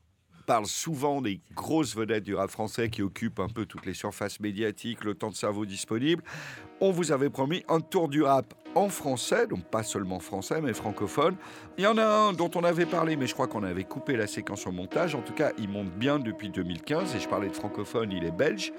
[0.50, 4.40] parle souvent des grosses vedettes du rap français qui occupent un peu toutes les surfaces
[4.40, 6.24] médiatiques, le temps de cerveau disponible.
[6.82, 10.74] On vous avait promis un tour du rap en français, donc pas seulement français, mais
[10.74, 11.36] francophone.
[11.78, 14.18] Il y en a un dont on avait parlé, mais je crois qu'on avait coupé
[14.18, 15.14] la séquence au montage.
[15.14, 18.36] En tout cas, il monte bien depuis 2015, et je parlais de francophone, il est
[18.36, 18.74] belge.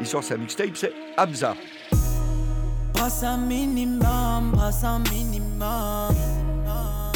[0.00, 1.56] Il sort sa mixtape, c'est Hamza.
[2.92, 6.14] Brasse minimum, brasse minimum.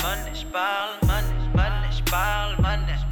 [0.03, 3.08] Money, je parle, money, money, je parle, money.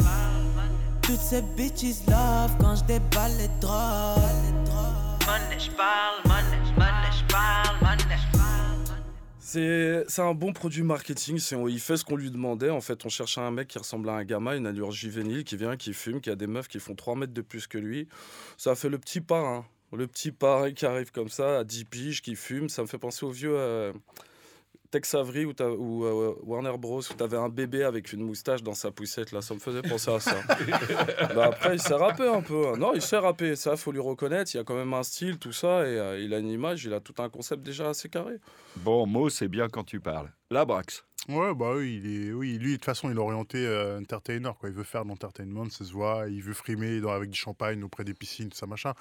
[1.06, 4.18] Toutes ces bitches love quand je déballe les drogues.
[5.26, 8.02] Money, je parle, money, money, je parle, money.
[9.38, 11.38] C'est c'est un bon produit marketing.
[11.38, 12.70] c'est- Il fait ce qu'on lui demandait.
[12.70, 15.56] En fait, on cherchait un mec qui ressemble à un gamin, une allure juvénile, qui
[15.56, 18.08] vient, qui fume, qui a des meufs qui font 3 mètres de plus que lui.
[18.58, 19.64] Ça a fait le petit parrain.
[19.92, 22.68] Le petit parrain qui arrive comme ça, à 10 piges, qui fume.
[22.68, 23.92] Ça me fait penser au vieux euh,
[24.90, 25.52] Tex Avery ou,
[26.04, 27.00] euh, Warner Bros.
[27.00, 29.32] où t'avais un bébé avec une moustache dans sa poussette.
[29.32, 30.36] Là, ça me faisait penser à ça.
[31.34, 32.68] Bah, après, il sait rapper un peu.
[32.68, 32.76] hein.
[32.78, 33.56] Non, il sait rapper.
[33.56, 34.54] Ça, faut lui reconnaître.
[34.54, 35.86] Il y a quand même un style, tout ça.
[35.86, 38.34] Et euh, il a une image, il a tout un concept déjà assez carré.
[38.76, 40.30] Bon, mot, c'est bien quand tu parles.
[40.50, 41.04] La Brax.
[41.28, 44.52] Ouais, bah oui, il est, oui, lui, de toute façon, il est orienté euh, entertainer,
[44.60, 44.68] quoi.
[44.68, 46.28] Il veut faire de l'entertainment, ça se voit.
[46.28, 48.92] Il veut frimer dans- avec du champagne auprès des piscines, tout ça, machin.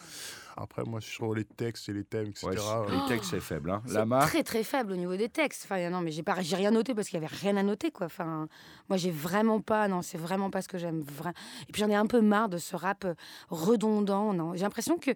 [0.57, 2.47] Après, moi, sur les textes et les thèmes, etc.
[2.47, 3.69] Ouais, euh, les textes, c'est faible.
[3.69, 3.83] Hein.
[3.85, 5.65] C'est Lama, très très faible au niveau des textes.
[5.65, 7.91] Enfin, non, mais j'ai pas, j'ai rien noté parce qu'il y avait rien à noter,
[7.91, 8.07] quoi.
[8.07, 8.47] Enfin,
[8.89, 11.03] moi, j'ai vraiment pas, non, c'est vraiment pas ce que j'aime.
[11.03, 11.33] vra-
[11.69, 13.13] Et puis j'en ai un peu marre de ce rap euh,
[13.49, 14.33] redondant.
[14.33, 15.11] Non, j'ai l'impression que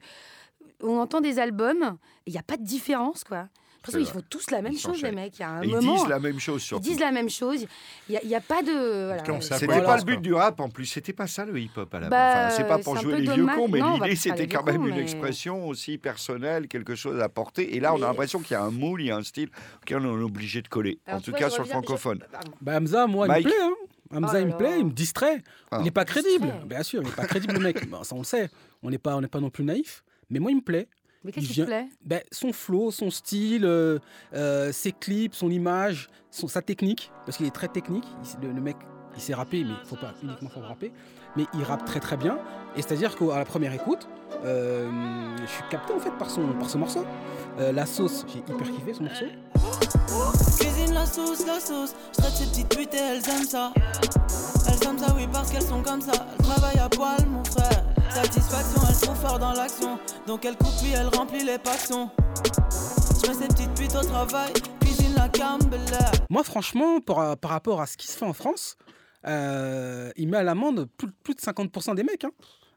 [0.82, 3.48] on entend des albums, il n'y a pas de différence, quoi.
[3.88, 5.38] Qu'ils font tous la même Ils chose, les mecs.
[5.38, 6.84] Il y a un ils moment, disent la même chose ils surtout.
[6.84, 7.66] disent la même chose.
[8.08, 9.06] Il n'y a, il y a pas de.
[9.08, 9.42] voilà.
[9.42, 12.10] C'était pas le but du rap en plus, c'était pas ça le hip-hop à la
[12.10, 12.46] Bah, base.
[12.54, 15.68] Enfin, c'est pas pour jouer les vieux cons, mais l'idée c'était quand même une expression
[15.68, 17.76] aussi personnelle, quelque chose à porter.
[17.76, 19.50] Et là, on a l'impression qu'il y a un moule, il y a un style
[19.82, 21.00] auquel on est obligé de coller.
[21.06, 22.20] Alors, en tout vois, cas sur le francophone.
[22.32, 22.52] Pardon.
[22.62, 23.54] Bah, Hamza, moi, il me plaît.
[23.62, 23.74] Hein.
[24.12, 25.44] Hamza, Oh il me plaît, il me distrait.
[25.72, 25.78] Ah.
[25.80, 26.52] Il n'est pas crédible.
[26.66, 27.78] Bien sûr, il n'est pas crédible, le mec.
[28.04, 28.50] Ça, on le sait.
[28.82, 30.04] On n'est pas, on n'est pas non plus naïf.
[30.32, 30.88] Mais moi, il me plaît.
[31.24, 31.88] Mais qu'est-ce qui te plaît?
[32.06, 34.00] Ben, son flow, son style, euh,
[34.34, 38.06] euh, ses clips, son image, son- sa technique, parce qu'il est très technique.
[38.42, 38.78] Il- le, le mec,
[39.16, 40.94] il sait rapper, mais il faut pas uniquement savoir rapper.
[41.36, 42.38] Mais il rappe très très bien.
[42.76, 44.08] Et c'est-à-dire qu'à la première écoute,
[44.46, 44.90] euh,
[45.42, 47.06] je suis capté en fait par son, par ce morceau.
[47.60, 49.26] Euh, la sauce, j'ai hyper kiffé ce morceau.
[50.60, 51.94] Cuisine la sauce, la sauce.
[52.16, 53.74] Je traite ces petites putes et elles aiment ça.
[54.68, 56.14] Elles aiment ça, oui, parce qu'elles sont comme ça.
[56.38, 57.84] Elles travaillent à poil, mon frère.
[58.10, 60.00] Satisfaction, elles sont fortes dans l'action.
[60.28, 62.10] Donc elles coupent, puis elles remplissent les passions.
[63.24, 64.52] Je mets ces petites putes au travail.
[64.82, 65.80] Cuisine la Campbell.
[66.30, 68.76] Moi, franchement, par, par rapport à ce qui se fait en France,
[69.28, 72.32] euh, il met à l'amende plus, plus de 50% des mecs, hein,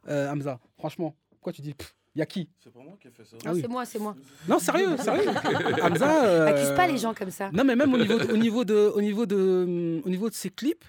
[0.09, 0.59] euh, Hamza.
[0.79, 1.75] Franchement, quoi tu dis
[2.15, 2.49] Il y a qui?
[2.63, 3.37] C'est pas moi qui ai fait ça.
[3.45, 3.61] Ah Non, oui.
[3.63, 4.17] C'est moi, c'est moi.
[4.49, 5.31] Non, sérieux, sérieux.
[5.83, 6.25] Hamza.
[6.25, 7.51] euh, Accuse pas les gens comme ça.
[7.53, 10.35] Non, mais même au niveau de, au niveau de, au niveau de, au niveau de
[10.35, 10.85] ses clips,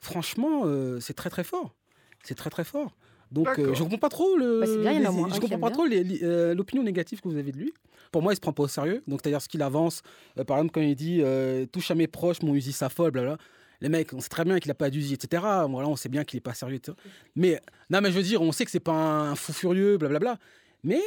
[0.00, 1.74] franchement, euh, c'est très très fort.
[2.22, 2.94] C'est très très fort.
[3.32, 4.60] Donc, euh, je comprends pas trop le.
[4.60, 5.70] Bah, bien, les- je comprends pas bien.
[6.16, 7.72] trop euh, l'opinion négative que vous avez de lui.
[8.12, 9.02] Pour moi, il se prend pas au sérieux.
[9.08, 10.02] Donc, c'est-à-dire ce qu'il avance.
[10.38, 13.38] euh, par exemple, quand il dit euh, touche à mes proches, mon Uzi s'affole, blabla.
[13.80, 15.42] Les mecs, on sait très bien qu'il a pas d'Uzi, etc.
[15.68, 16.76] Voilà, on sait bien qu'il est pas sérieux.
[16.76, 16.96] etc.
[17.34, 20.38] Mais non, mais je veux dire, on sait que c'est pas un fou furieux, blablabla.
[20.84, 21.00] Mais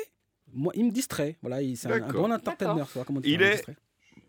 [0.53, 1.37] moi, il me distrait.
[1.41, 2.71] Voilà, il- c'est un, un bon entertainer.
[3.23, 3.75] Il me est- distrait.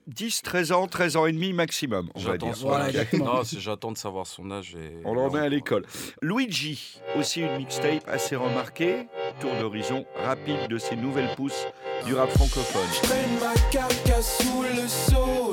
[0.06, 2.52] 10, 13 ans, 13 ans et demi maximum, on va dire.
[2.60, 2.88] Voilà.
[3.12, 4.76] Non, j'attends de savoir son âge.
[4.76, 5.00] Et...
[5.04, 5.84] On l'en met à l'école.
[6.22, 9.08] Luigi, aussi une mixtape assez remarquée.
[9.40, 11.66] Tour d'horizon rapide de ces nouvelles pousses
[12.04, 12.82] du rap francophone.
[12.94, 15.45] Je traîne ma carcasse sous le soleil.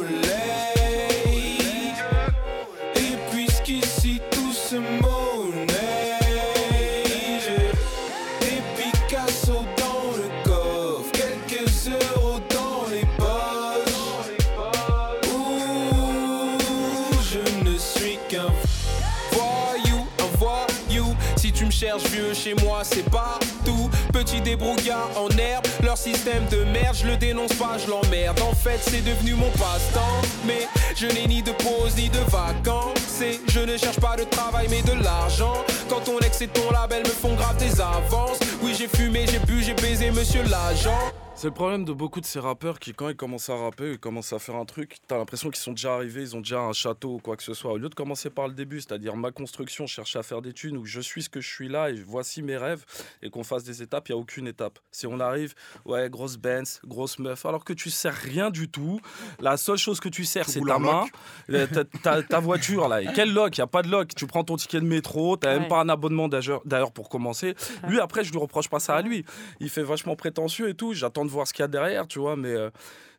[21.98, 23.90] Vieux chez moi, c'est partout.
[24.12, 28.40] Petit débrouillard en herbe, leur système de merde, je le dénonce pas, je l'emmerde.
[28.42, 30.22] En fait, c'est devenu mon passe-temps.
[30.46, 33.22] Mais je n'ai ni de pause ni de vacances.
[33.48, 35.54] Je ne cherche pas de travail, mais de l'argent.
[35.88, 38.40] Quand ton ex et ton label me font grave des avances.
[38.62, 41.12] Oui, j'ai fumé, j'ai bu, j'ai baisé, monsieur l'agent.
[41.44, 44.00] C'est le problème de beaucoup de ces rappeurs qui, quand ils commencent à rapper, ils
[44.00, 46.72] commencent à faire un truc, t'as l'impression qu'ils sont déjà arrivés, ils ont déjà un
[46.72, 47.74] château ou quoi que ce soit.
[47.74, 50.78] Au lieu de commencer par le début, c'est-à-dire ma construction, chercher à faire des thunes,
[50.78, 52.86] ou je suis ce que je suis là et voici mes rêves,
[53.22, 54.80] et qu'on fasse des étapes, il n'y a aucune étape.
[54.90, 55.54] Si on arrive,
[55.84, 59.02] ouais, grosse Benz, grosse meuf, alors que tu sers rien du tout,
[59.42, 61.08] la seule chose que tu sers, c'est ta main,
[61.50, 63.02] euh, ta, ta- ta voiture là.
[63.02, 63.58] Et quel lock?
[63.58, 64.16] Il n'y a pas de lock.
[64.16, 65.60] Tu prends ton ticket de métro, tu Ouais.
[65.60, 67.54] même pas un abonnement d'ailleurs d'ailleurs pour commencer.
[67.90, 69.26] Lui, après, je lui reproche pas ça à lui.
[69.60, 70.94] Il fait vachement prétentieux et tout.
[70.94, 72.36] J'attends de voir ce qu'il y a derrière, tu vois.
[72.36, 72.70] Mais euh,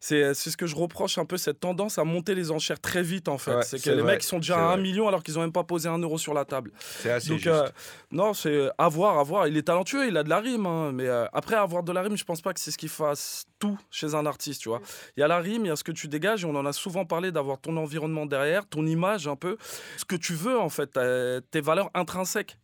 [0.01, 3.03] c'est c'est ce que je reproche un peu, cette tendance à monter les enchères très
[3.03, 3.55] vite, en fait.
[3.57, 4.83] Ouais, c'est que les vrai, mecs sont déjà à un vrai.
[4.83, 6.73] million alors qu'ils ont même pas posé un euro sur la table.
[6.79, 7.49] C'est assez Donc, juste.
[7.49, 7.69] euh,
[8.11, 9.47] non, c'est à voir, à voir.
[9.49, 10.67] Il est talentueux, il a de la rime.
[10.67, 12.89] hein, mais euh, après, avoir de la rime, je pense pas que c'est ce qui
[12.89, 14.81] fasse tout chez un artiste, tu vois.
[15.17, 16.67] Il y a la rime, il y a ce que tu dégages, et on en
[16.67, 19.57] a souvent parlé d'avoir ton environnement derrière, ton image un peu,
[19.97, 20.99] ce que tu veux, en fait,
[21.51, 22.59] tes valeurs intrinsèques.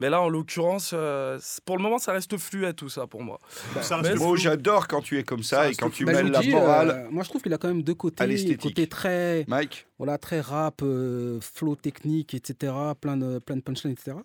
[0.00, 3.38] Mais là, en l'occurrence, euh, pour le moment, ça reste fluet, tout ça, pour moi.
[3.74, 6.42] Reste Moi, j'adore quand tu es comme ça, Ça et quand tu Bah, mêles la
[6.42, 6.90] morale.
[6.90, 8.26] euh, moi, je trouve qu'il a quand même deux côtés.
[8.26, 8.62] l'esthétique.
[8.74, 12.72] côté très, Mike voilà, très rap, euh, flow technique, etc.
[13.00, 14.16] Plein de, plein de punchlines, etc.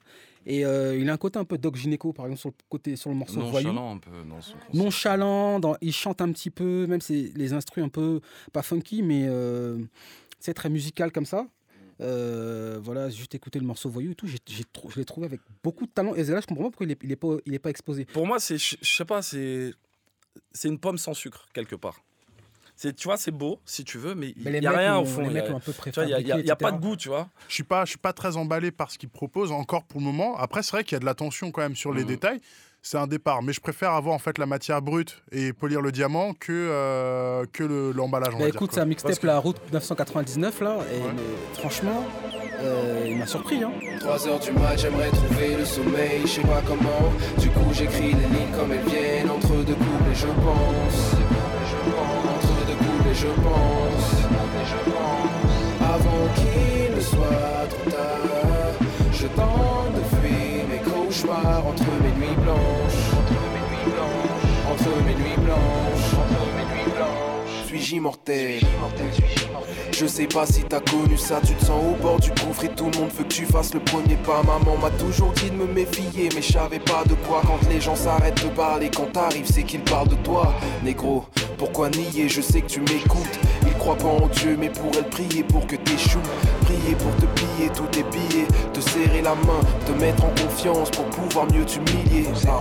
[0.45, 2.95] Et euh, il a un côté un peu Doc Gynéco, par exemple, sur le, côté,
[2.95, 3.67] sur le morceau Voyou.
[3.67, 4.55] Nonchalant un peu dans son.
[4.73, 8.21] Nonchalant, dans, il chante un petit peu, même c'est les instrus un peu,
[8.53, 9.79] pas funky, mais euh,
[10.39, 11.47] c'est très musical comme ça.
[12.01, 14.27] Euh, voilà, j'ai juste écouté le morceau Voyou et tout,
[14.73, 16.13] trou- je l'ai trouvé avec beaucoup de talent.
[16.15, 18.05] Et là, je comprends pas pourquoi il est, il est, pas, il est pas exposé.
[18.05, 19.73] Pour moi, c'est, je sais pas, c'est,
[20.51, 22.01] c'est une pomme sans sucre, quelque part.
[22.77, 25.05] C'est, tu vois, c'est beau, si tu veux, mais il n'y a rien ont- au
[25.05, 25.21] fond.
[25.21, 26.77] Les Il y a- mecs ont un peu tu vois, il y a- pas de
[26.81, 27.29] goût, tu vois.
[27.47, 30.05] Je suis pas, je suis pas très emballé par ce qu'il propose encore pour le
[30.05, 30.35] moment.
[30.37, 32.07] Après, c'est vrai qu'il y a de la tension quand même sur les Mhm.
[32.07, 32.41] détails.
[32.85, 33.41] C'est un départ.
[33.41, 37.43] Mais je préfère avoir en fait la matière brute et polir le diamant que, euh,
[37.51, 38.33] que le- l'emballage.
[38.37, 42.05] Bah écoute, dire, c'est un mixtape, la route 999 là, et mais franchement,
[42.61, 43.63] euh, il m'a surpris.
[43.63, 43.71] Hein.
[43.99, 47.11] 3 heures du mat, j'aimerais trouver le sommeil, je sais pas comment.
[47.39, 51.15] Du coup, j'écris les lignes comme elles viennent, entre deux couples et je pense.
[51.87, 54.11] Entre deux couples et je pense.
[55.81, 58.34] Avant qu'il ne soit trop tard,
[62.27, 62.84] entre mes
[67.85, 68.59] Suis-je immortel
[69.91, 72.69] je sais pas si t'as connu ça, tu te sens au bord du gouffre et
[72.69, 74.43] tout le monde veut que tu fasses le premier pas.
[74.43, 77.41] Maman m'a toujours dit de me méfier, mais je savais pas de quoi.
[77.43, 80.53] Quand les gens s'arrêtent de parler, quand t'arrives, c'est qu'ils parlent de toi.
[80.83, 81.25] Négro,
[81.57, 82.27] pourquoi nier?
[82.27, 83.39] Je sais que tu m'écoutes.
[83.65, 86.19] Ils croient pas en Dieu, mais pourraient prier pour que t'échoues.
[86.63, 90.89] Prier pour te piller tous tes billets, te serrer la main, te mettre en confiance
[90.91, 92.25] pour pouvoir mieux t'humilier.
[92.47, 92.59] Ah.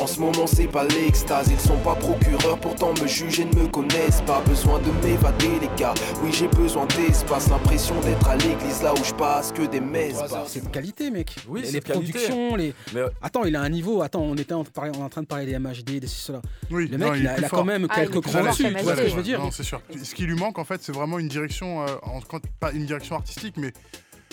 [0.00, 3.54] En ce moment c'est pas l'extase, ils sont pas procureurs, pourtant me jugent et ne
[3.62, 4.40] me connaissent pas.
[4.42, 9.02] Besoin de m'évader les gars, oui j'ai besoin d'espace, l'impression d'être à l'église là où
[9.04, 10.18] je passe que des messes.
[10.30, 10.44] bah.
[10.46, 11.34] C'est de qualité, mec.
[11.48, 12.12] Oui, les c'est les de qualité.
[12.12, 12.74] productions, les.
[12.94, 14.02] Mais euh, Attends, il a un niveau.
[14.02, 16.42] Attends, on était en, train de parler des MHD, des cela.
[16.70, 19.02] Oui, Le non, mec, il a, il quand même Ah, quelques ça Tu vois ce
[19.02, 19.80] que je veux dire Non, c'est sûr.
[20.02, 22.20] Ce qui lui manque, en fait, c'est vraiment une direction, euh, en-
[22.60, 23.72] pas une direction artistique, mais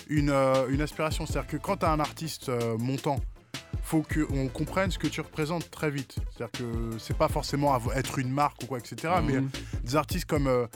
[0.10, 1.26] une, euh, une aspiration.
[1.26, 3.20] C'est-à-dire que quand tu as un artiste euh, montant,
[3.86, 6.16] faut qu'on comprenne ce que tu représentes très vite.
[6.36, 9.14] C'est-à-dire que c'est pas forcément être une marque ou quoi, etc.
[9.26, 9.50] Mais Mhm.
[9.84, 10.68] des artistes comme.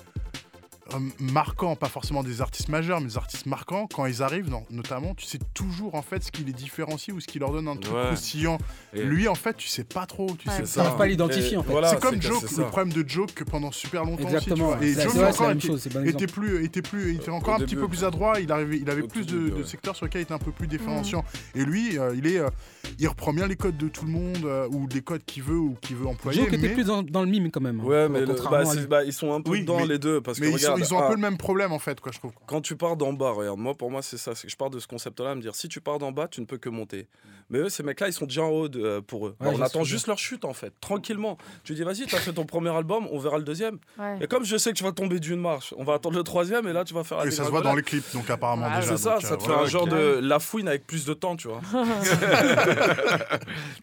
[0.93, 4.65] Euh, marquants, pas forcément des artistes majeurs, mais des artistes marquants, quand ils arrivent, non-
[4.69, 7.67] notamment, tu sais toujours en fait ce qui les différencie ou ce qui leur donne
[7.67, 8.05] un truc Ouais.
[8.07, 8.57] croustillant.
[8.93, 10.27] Et- Lui, en fait, tu sais pas trop.
[10.37, 10.65] Tu Ouais.
[10.65, 11.71] sais pas à l'identifier, Et en fait.
[11.71, 14.69] voilà, c'est comme Joke, c'est le problème de Joke que pendant super longtemps Exactement.
[14.69, 14.79] aussi.
[14.79, 15.01] Tu vois.
[15.03, 15.87] Et Joke vrai, encore était, chose.
[16.05, 18.39] Était plus, était plus, était encore un petit peu plus adroit.
[18.39, 21.23] Il arrivait, il avait plus de, secteurs sur lesquels il était un peu plus différenciant.
[21.55, 22.49] Et lui, euh, il est, euh,
[22.97, 25.57] il reprend bien les codes de tout le monde euh, ou des codes qu'il veut
[25.57, 26.41] ou qu'il veut employer.
[26.41, 27.79] Joke était plus dans, dans le mime quand même.
[27.79, 27.83] hein.
[27.83, 30.21] Ouais, mais le- bah, bah, ils sont un peu Oui, mais- les deux.
[30.21, 32.19] Parce que regarde, ils ont un ah, peu le même problème en fait, quoi, je
[32.19, 32.31] trouve.
[32.47, 34.69] Quand tu pars d'en bas, regarde, moi pour moi c'est ça, c'est que je pars
[34.69, 36.69] de ce concept-là, à me dire si tu pars d'en bas, tu ne peux que
[36.69, 37.07] monter.
[37.49, 39.35] Mais eux, ces mecs-là, ils sont déjà en haut de- euh, pour eux.
[39.39, 41.37] Ouais, on attend juste leur chute en fait, tranquillement.
[41.63, 43.79] Tu dis vas-y, t'as fait ton premier album, on verra le deuxième.
[43.97, 44.17] Ouais.
[44.21, 46.67] Et comme je sais que tu vas tomber d'une marche, on va attendre le troisième
[46.67, 48.67] et là tu vas faire la Et ça se voit dans les clips, donc apparemment
[48.69, 48.97] Ah, déjà.
[48.97, 51.13] C'est ça, donc, ça euh, te fait un genre de la fouine avec plus de
[51.13, 51.61] temps, tu vois.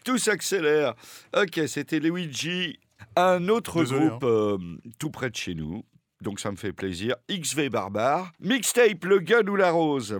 [0.03, 0.93] Tout s'accélère.
[1.35, 2.79] Ok, c'était Luigi.
[3.15, 4.57] Un autre Désolé, groupe euh,
[4.99, 5.83] tout près de chez nous.
[6.21, 7.15] Donc ça me fait plaisir.
[7.29, 8.31] XV Barbare.
[8.39, 10.19] Mixtape Le Gun ou la Rose.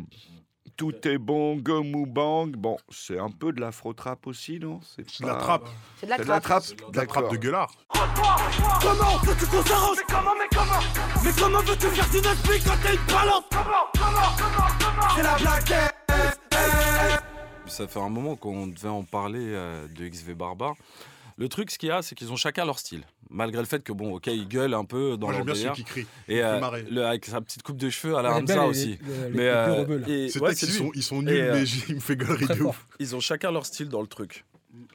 [0.76, 2.52] Tout est bon, gomme ou bang.
[2.56, 4.80] Bon, c'est un peu de l'afro-trap aussi, non?
[4.96, 5.68] C'est de la trappe,
[6.00, 6.64] C'est de la C'est de la trappe.
[6.92, 7.72] de la trappe de gueulard.
[7.90, 9.98] Comment veux-tu qu'on s'arrange?
[9.98, 11.24] Mais comment, mais comment?
[11.24, 15.16] Mais comment veux-tu faire une esprit quand t'es une balance Comment, comment, comment, comment?
[15.16, 15.96] C'est la blaguette
[17.66, 20.76] Ça fait un moment qu'on devait en parler euh, de XV Barbare.
[21.40, 23.04] Le truc, ce qu'il y a, c'est qu'ils ont chacun leur style.
[23.30, 25.54] Malgré le fait que, bon, ok, ils gueulent un peu dans Moi leur j'aime bien
[25.54, 25.76] celui délire.
[25.76, 26.08] qui crie.
[26.28, 28.98] Et euh, le- avec sa petite coupe de cheveux à la Hamza aussi.
[29.06, 31.96] les- les- Mais euh, et- ouais, ils sont, ils sont Et, nuls, euh, mais il
[31.96, 32.88] me fait Très de ouf.
[33.00, 34.46] Ils ont chacun leur style dans le truc.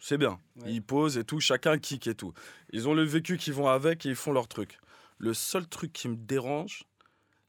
[0.00, 0.38] C'est bien.
[0.62, 0.72] Ouais.
[0.72, 2.32] Ils posent et tout, chacun kick et tout.
[2.72, 4.78] Ils ont le vécu qui vont avec et ils font leur truc.
[5.18, 6.82] Le seul truc qui me dérange,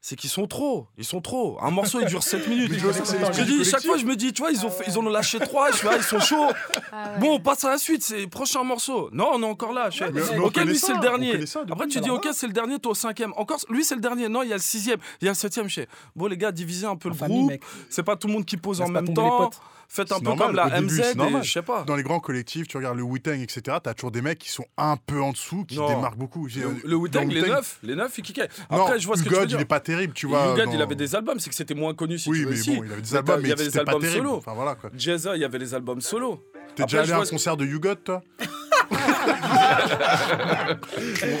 [0.06, 0.86] c'est qu'ils sont trop.
[0.98, 1.56] Ils sont trop.
[1.62, 2.70] Un morceau, il dure 7 minutes.
[2.72, 5.06] Mais je dis, chaque fois, je me dis, tu vois, ils, ont fait- ils en
[5.06, 5.70] ont lâché trois.
[5.70, 6.50] Je suis là, ils sont chauds.
[6.92, 7.20] Ah ouais.
[7.20, 8.02] Bon, on passe à la suite.
[8.02, 9.08] C'est prochain morceau.
[9.12, 9.88] Non, on est encore là.
[9.88, 11.46] Je fais, Mais- mais on ok, lui, c'est le dernier.
[11.46, 13.32] ça, Après, tu dis, ok, c'est le dernier, toi au cinquième.
[13.38, 14.28] Encore, lui, c'est le dernier.
[14.28, 14.98] Non, il y a le sixième.
[15.22, 15.70] Il y a le septième.
[15.70, 15.80] Je
[16.14, 17.52] bon, les gars, divisez un peu En le groupe.
[17.88, 19.38] C'est pas tout le monde qui pose en même temps.
[19.38, 19.58] potes.
[19.88, 21.84] Faites un peu normal, comme la MZ je sais pas.
[21.84, 24.64] Dans les grands collectifs, tu regardes le Wu-Tang, etc., t'as toujours des mecs qui sont
[24.76, 26.46] un peu en dessous, qui démarquent beaucoup.
[26.46, 28.48] Le, le Wu-Tang, les neufs, les neufs, ils kickaient.
[28.70, 29.58] Après, je vois ce que tu veux dire.
[29.94, 30.54] Terrible, tu vois.
[30.56, 32.50] Dans- il avait des albums, c'est que c'était moins connu si Oui, tu veux.
[32.50, 32.76] mais si.
[32.76, 34.26] bon, il avait des Mais albums, mais il y avait des c'était pas albums terrible.
[34.26, 34.36] solo.
[34.38, 34.90] Enfin voilà quoi.
[34.96, 36.42] Jazza, il y avait les albums solo.
[36.74, 38.22] T'es déjà allé à un concert de Ugod, toi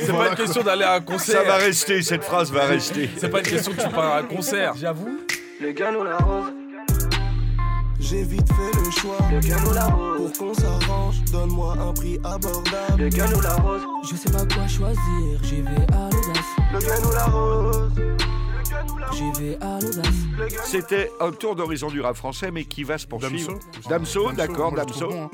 [0.00, 1.40] C'est pas une question d'aller à un concert.
[1.42, 3.10] Ça va rester, cette phrase va rester.
[3.16, 4.74] C'est pas une question que tu pars à un concert.
[4.76, 5.18] J'avoue.
[5.60, 6.52] Le gun ou la rose
[8.00, 9.18] J'ai vite fait le choix.
[9.32, 12.98] Le gun ou la rose Pour qu'on s'arrange, donne-moi un prix abordable.
[12.98, 16.52] Le gun ou la rose Je sais pas quoi choisir, j'y vais à l'audace.
[16.72, 17.92] Le gun ou la rose
[19.12, 20.06] J'y vais à l'audace.
[20.64, 23.52] C'était un tour d'horizon du rap français, mais qui va se poursuivre.
[23.88, 25.08] Damso Damso, d'accord, Damso.
[25.08, 25.30] bon, hein.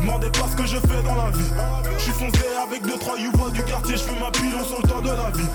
[0.00, 1.50] Demandez pas ce que je fais dans la vie.
[1.98, 4.80] Je suis foncé avec deux trois youvois du quartier, je fais ma pile, on sent
[4.82, 5.48] le temps de la vie.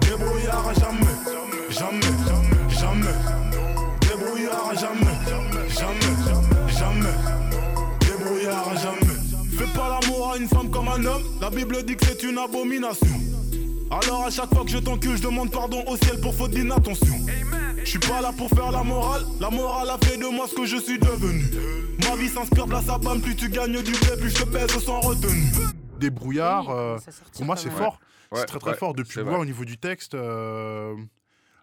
[0.00, 1.16] Débrouillard à jamais,
[1.68, 2.00] jamais,
[2.68, 3.16] jamais.
[4.00, 5.18] Débrouillard à jamais,
[5.68, 6.14] jamais,
[6.68, 7.16] jamais.
[8.00, 9.16] Débrouillard à jamais.
[9.56, 12.38] Fais pas l'amour à une femme comme un homme, la Bible dit que c'est une
[12.38, 13.06] abomination.
[13.90, 17.14] Alors à chaque fois que je t'encule, je demande pardon au ciel pour faute d'inattention.
[17.78, 20.54] Je suis pas là pour faire la morale, la morale a fait de moi ce
[20.54, 21.42] que je suis devenu.
[22.08, 24.78] Ma vie s'inspire de la sabane, plus tu gagnes du blé, plus je te pèse
[24.78, 25.50] sans retenue.
[25.98, 26.98] Des brouillards, Oui, euh,
[27.34, 27.98] pour moi c'est fort.
[28.30, 28.94] Ouais, c'est très très ouais, fort.
[28.94, 30.94] Depuis moi, au niveau du texte, euh,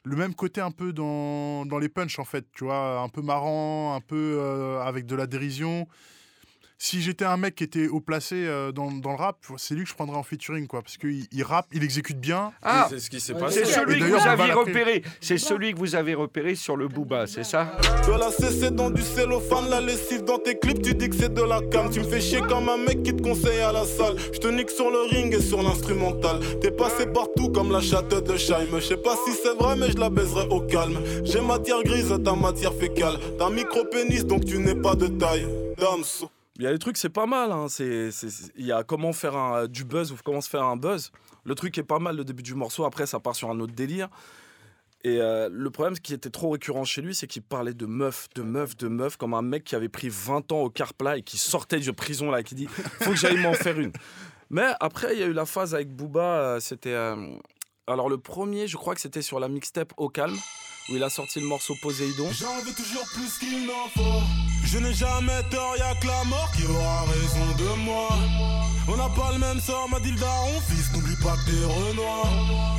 [0.03, 3.21] le même côté un peu dans, dans les punchs en fait, tu vois, un peu
[3.21, 5.87] marrant, un peu euh, avec de la dérision.
[6.79, 9.83] Si j'étais un mec qui était haut placé euh, dans, dans le rap, c'est lui
[9.83, 12.51] que je prendrais en featuring, quoi, parce qu'il il rappe, il exécute bien.
[12.61, 13.65] Ah, c'est ce qui s'est passé.
[13.65, 15.03] c'est celui que vous aviez repéré.
[15.19, 17.75] C'est celui que vous avez repéré sur le Booba, c'est ça?
[18.05, 21.33] De la CC dans du cellophane, la lessive dans tes clips, tu dis que c'est
[21.33, 21.89] de la cam.
[21.89, 24.15] Tu me fais chier comme un mec qui te conseille à la salle.
[24.31, 26.39] Je te nique sur le ring et sur l'instrumental.
[26.61, 28.67] T'es passé partout comme la chatte de Scheim.
[28.75, 30.99] Je sais pas si c'est vrai, mais je la baiserai au calme.
[31.23, 33.17] J'ai matière grise, ta matière fécale.
[33.39, 35.47] T'as micro-pénis, donc tu n'es pas de taille.
[35.79, 36.29] Damso.
[36.58, 37.52] Il y a des trucs, c'est pas mal.
[37.52, 37.67] hein.
[37.70, 38.10] C'est,
[38.56, 41.12] il y a comment faire un, du buzz ou comment se faire un buzz.
[41.43, 42.84] Le truc est pas mal, le début du morceau.
[42.86, 44.10] Après, ça part sur un autre délire.
[45.04, 47.86] Et euh, le problème, ce qui était trop récurrent chez lui, c'est qu'il parlait de
[47.86, 51.17] meuf, de meuf, de meuf, comme un mec qui avait pris 20 ans au Carpla
[51.17, 53.91] et qui sortait de prison là, qui dit faut que j'aille m'en faire une.
[54.50, 56.22] Mais après, il y a eu la phase avec Booba.
[56.39, 56.93] euh, c'était.
[56.93, 57.15] euh,
[57.86, 60.36] alors, le premier, je crois que c'était sur la mixtape Au Calme,
[60.89, 62.30] où il a sorti le morceau Poséidon.
[62.32, 64.23] J'en veux toujours plus qu'il n'en faut.
[64.63, 68.10] Je n'ai jamais tort, y'a que la mort qui aura raison de moi.
[68.89, 71.65] On n'a pas le même sort, m'a dit le daron, fils, n'oublie pas que t'es
[71.65, 72.28] Renoir.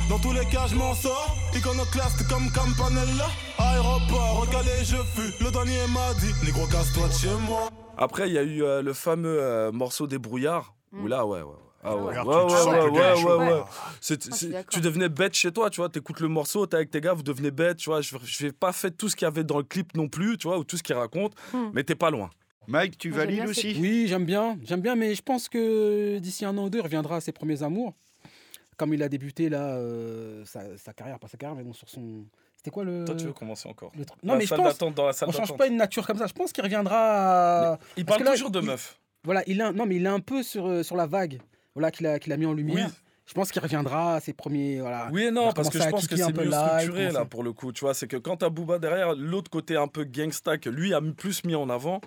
[0.09, 3.27] Dans tous les cas, je m'en sors, iconoclaste comme Campanella.
[3.57, 5.33] Aéroport, recalé, je fus.
[5.43, 7.69] Le dernier m'a dit, négro, casse-toi de chez moi.
[7.97, 10.73] Après, il y a eu euh, le fameux euh, morceau des brouillards.
[10.93, 11.68] Où là, ouais, ouais.
[11.81, 15.89] Ah ouais, ouais, ouais, ouais, ouais, tu devenais bête chez toi, tu vois.
[15.89, 18.01] T'écoutes le morceau, t'es avec tes gars, vous devenez bête, tu vois.
[18.01, 20.37] Je je vais pas fait tout ce qu'il y avait dans le clip non plus,
[20.37, 21.69] tu vois, ou tout ce qu'il raconte, Hmm.
[21.73, 22.29] mais t'es pas loin.
[22.67, 23.75] Mike, tu j'aime valides aussi?
[23.79, 26.83] Oui, j'aime bien, j'aime bien, mais je pense que d'ici un an ou deux, il
[26.83, 27.93] reviendra à ses premiers amours.
[28.77, 31.89] Comme il a débuté là, euh, sa, sa carrière, pas sa carrière, mais bon, sur
[31.89, 32.25] son.
[32.55, 33.05] C'était quoi le.
[33.05, 33.91] Toi, tu veux commencer encore?
[33.97, 34.77] le Non, la mais je pense.
[34.77, 36.27] dans la salle On change pas une nature comme ça.
[36.27, 37.73] Je pense qu'il reviendra.
[37.73, 38.99] à- Il parle là, toujours de il- meufs.
[39.23, 41.41] Voilà, il a non, mais il est un peu sur, euh, sur la vague.
[41.75, 42.87] Voilà, qu'il a, qu'il a mis en lumière.
[42.87, 42.93] Oui.
[43.25, 44.79] Je pense qu'il reviendra à ses premiers.
[44.81, 45.07] Voilà.
[45.13, 47.53] Oui non, parce que je pense que c'est peu mieux live, structuré là pour le
[47.53, 47.71] coup.
[47.71, 50.95] Tu vois, c'est que quand t'as Booba derrière, l'autre côté un peu gangsta que lui
[50.95, 52.01] a plus mis en avant,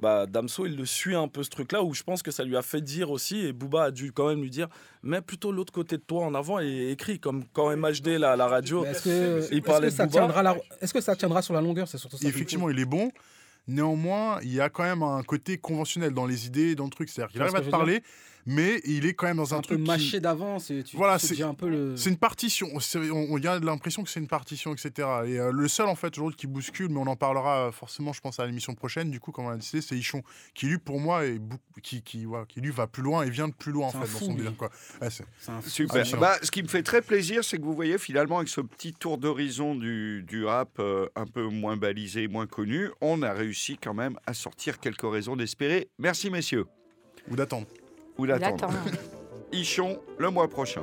[0.00, 2.56] bah Damso il le suit un peu ce truc-là où je pense que ça lui
[2.56, 4.68] a fait dire aussi et Booba a dû quand même lui dire,
[5.02, 8.36] mets plutôt l'autre côté de toi en avant et écris comme quand MHD là, à
[8.36, 8.80] la radio.
[8.82, 10.18] Mais Est-ce que, Il est-ce parlait que de ça Booba.
[10.20, 11.86] tiendra la- est-ce que ça tiendra sur la longueur?
[11.86, 12.26] C'est surtout ça.
[12.26, 13.10] Effectivement, il est bon.
[13.68, 17.08] Néanmoins, il y a quand même un côté conventionnel dans les idées, dans le truc.
[17.10, 18.02] C'est-à-dire qu'il arrive à te parler,
[18.46, 20.70] mais il est quand même dans un, un peu truc qui- mâché d'avance.
[20.70, 21.96] et Tu, Voilà, c'est- un peu le.
[21.96, 22.68] C'est une partition.
[22.74, 22.78] On,
[23.30, 24.90] on a l'impression que c'est une partition, etc.
[25.26, 28.12] Et euh, le seul, en fait, aujourd'hui, qui bouscule, mais on en parlera euh, forcément,
[28.12, 30.22] je pense, à l'émission prochaine, du coup, comme on a décidé, c'est Ichon,
[30.54, 33.48] qui, lui, pour moi, est bou- qui, qui, qui, lui, va plus loin et vient
[33.48, 34.70] de plus loin, en C'est fait, un dans fou, son délire, quoi.
[35.00, 35.68] Ouais, c'est- c'est un fou.
[35.68, 36.04] Super.
[36.18, 38.92] Bah, ce qui me fait très plaisir, c'est que vous voyez finalement avec ce petit
[38.92, 43.78] tour d'horizon du, du rap euh, un peu moins balisé, moins connu, on a réussi
[43.82, 45.88] quand même à sortir quelques raisons d'espérer.
[45.98, 46.66] Merci messieurs.
[47.30, 47.66] Ou d'attendre.
[48.18, 48.68] Ou attend.
[49.52, 50.82] Ichon le mois prochain.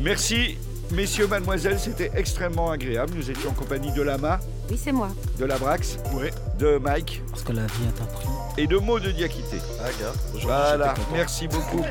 [0.00, 0.56] Merci
[0.92, 3.12] messieurs, mademoiselles, c'était extrêmement agréable.
[3.14, 5.08] Nous étions en compagnie de Lama, Oui, c'est moi.
[5.38, 6.30] de Labrax, Ouais.
[6.58, 8.28] de Mike Parce que la vie est un prix.
[8.56, 9.58] et de Maud de Diakité.
[9.80, 11.84] Ah gars, Voilà, merci beaucoup.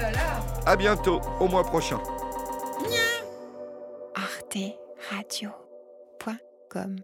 [0.66, 2.00] À bientôt, au mois prochain.
[4.16, 6.96] arteradio.com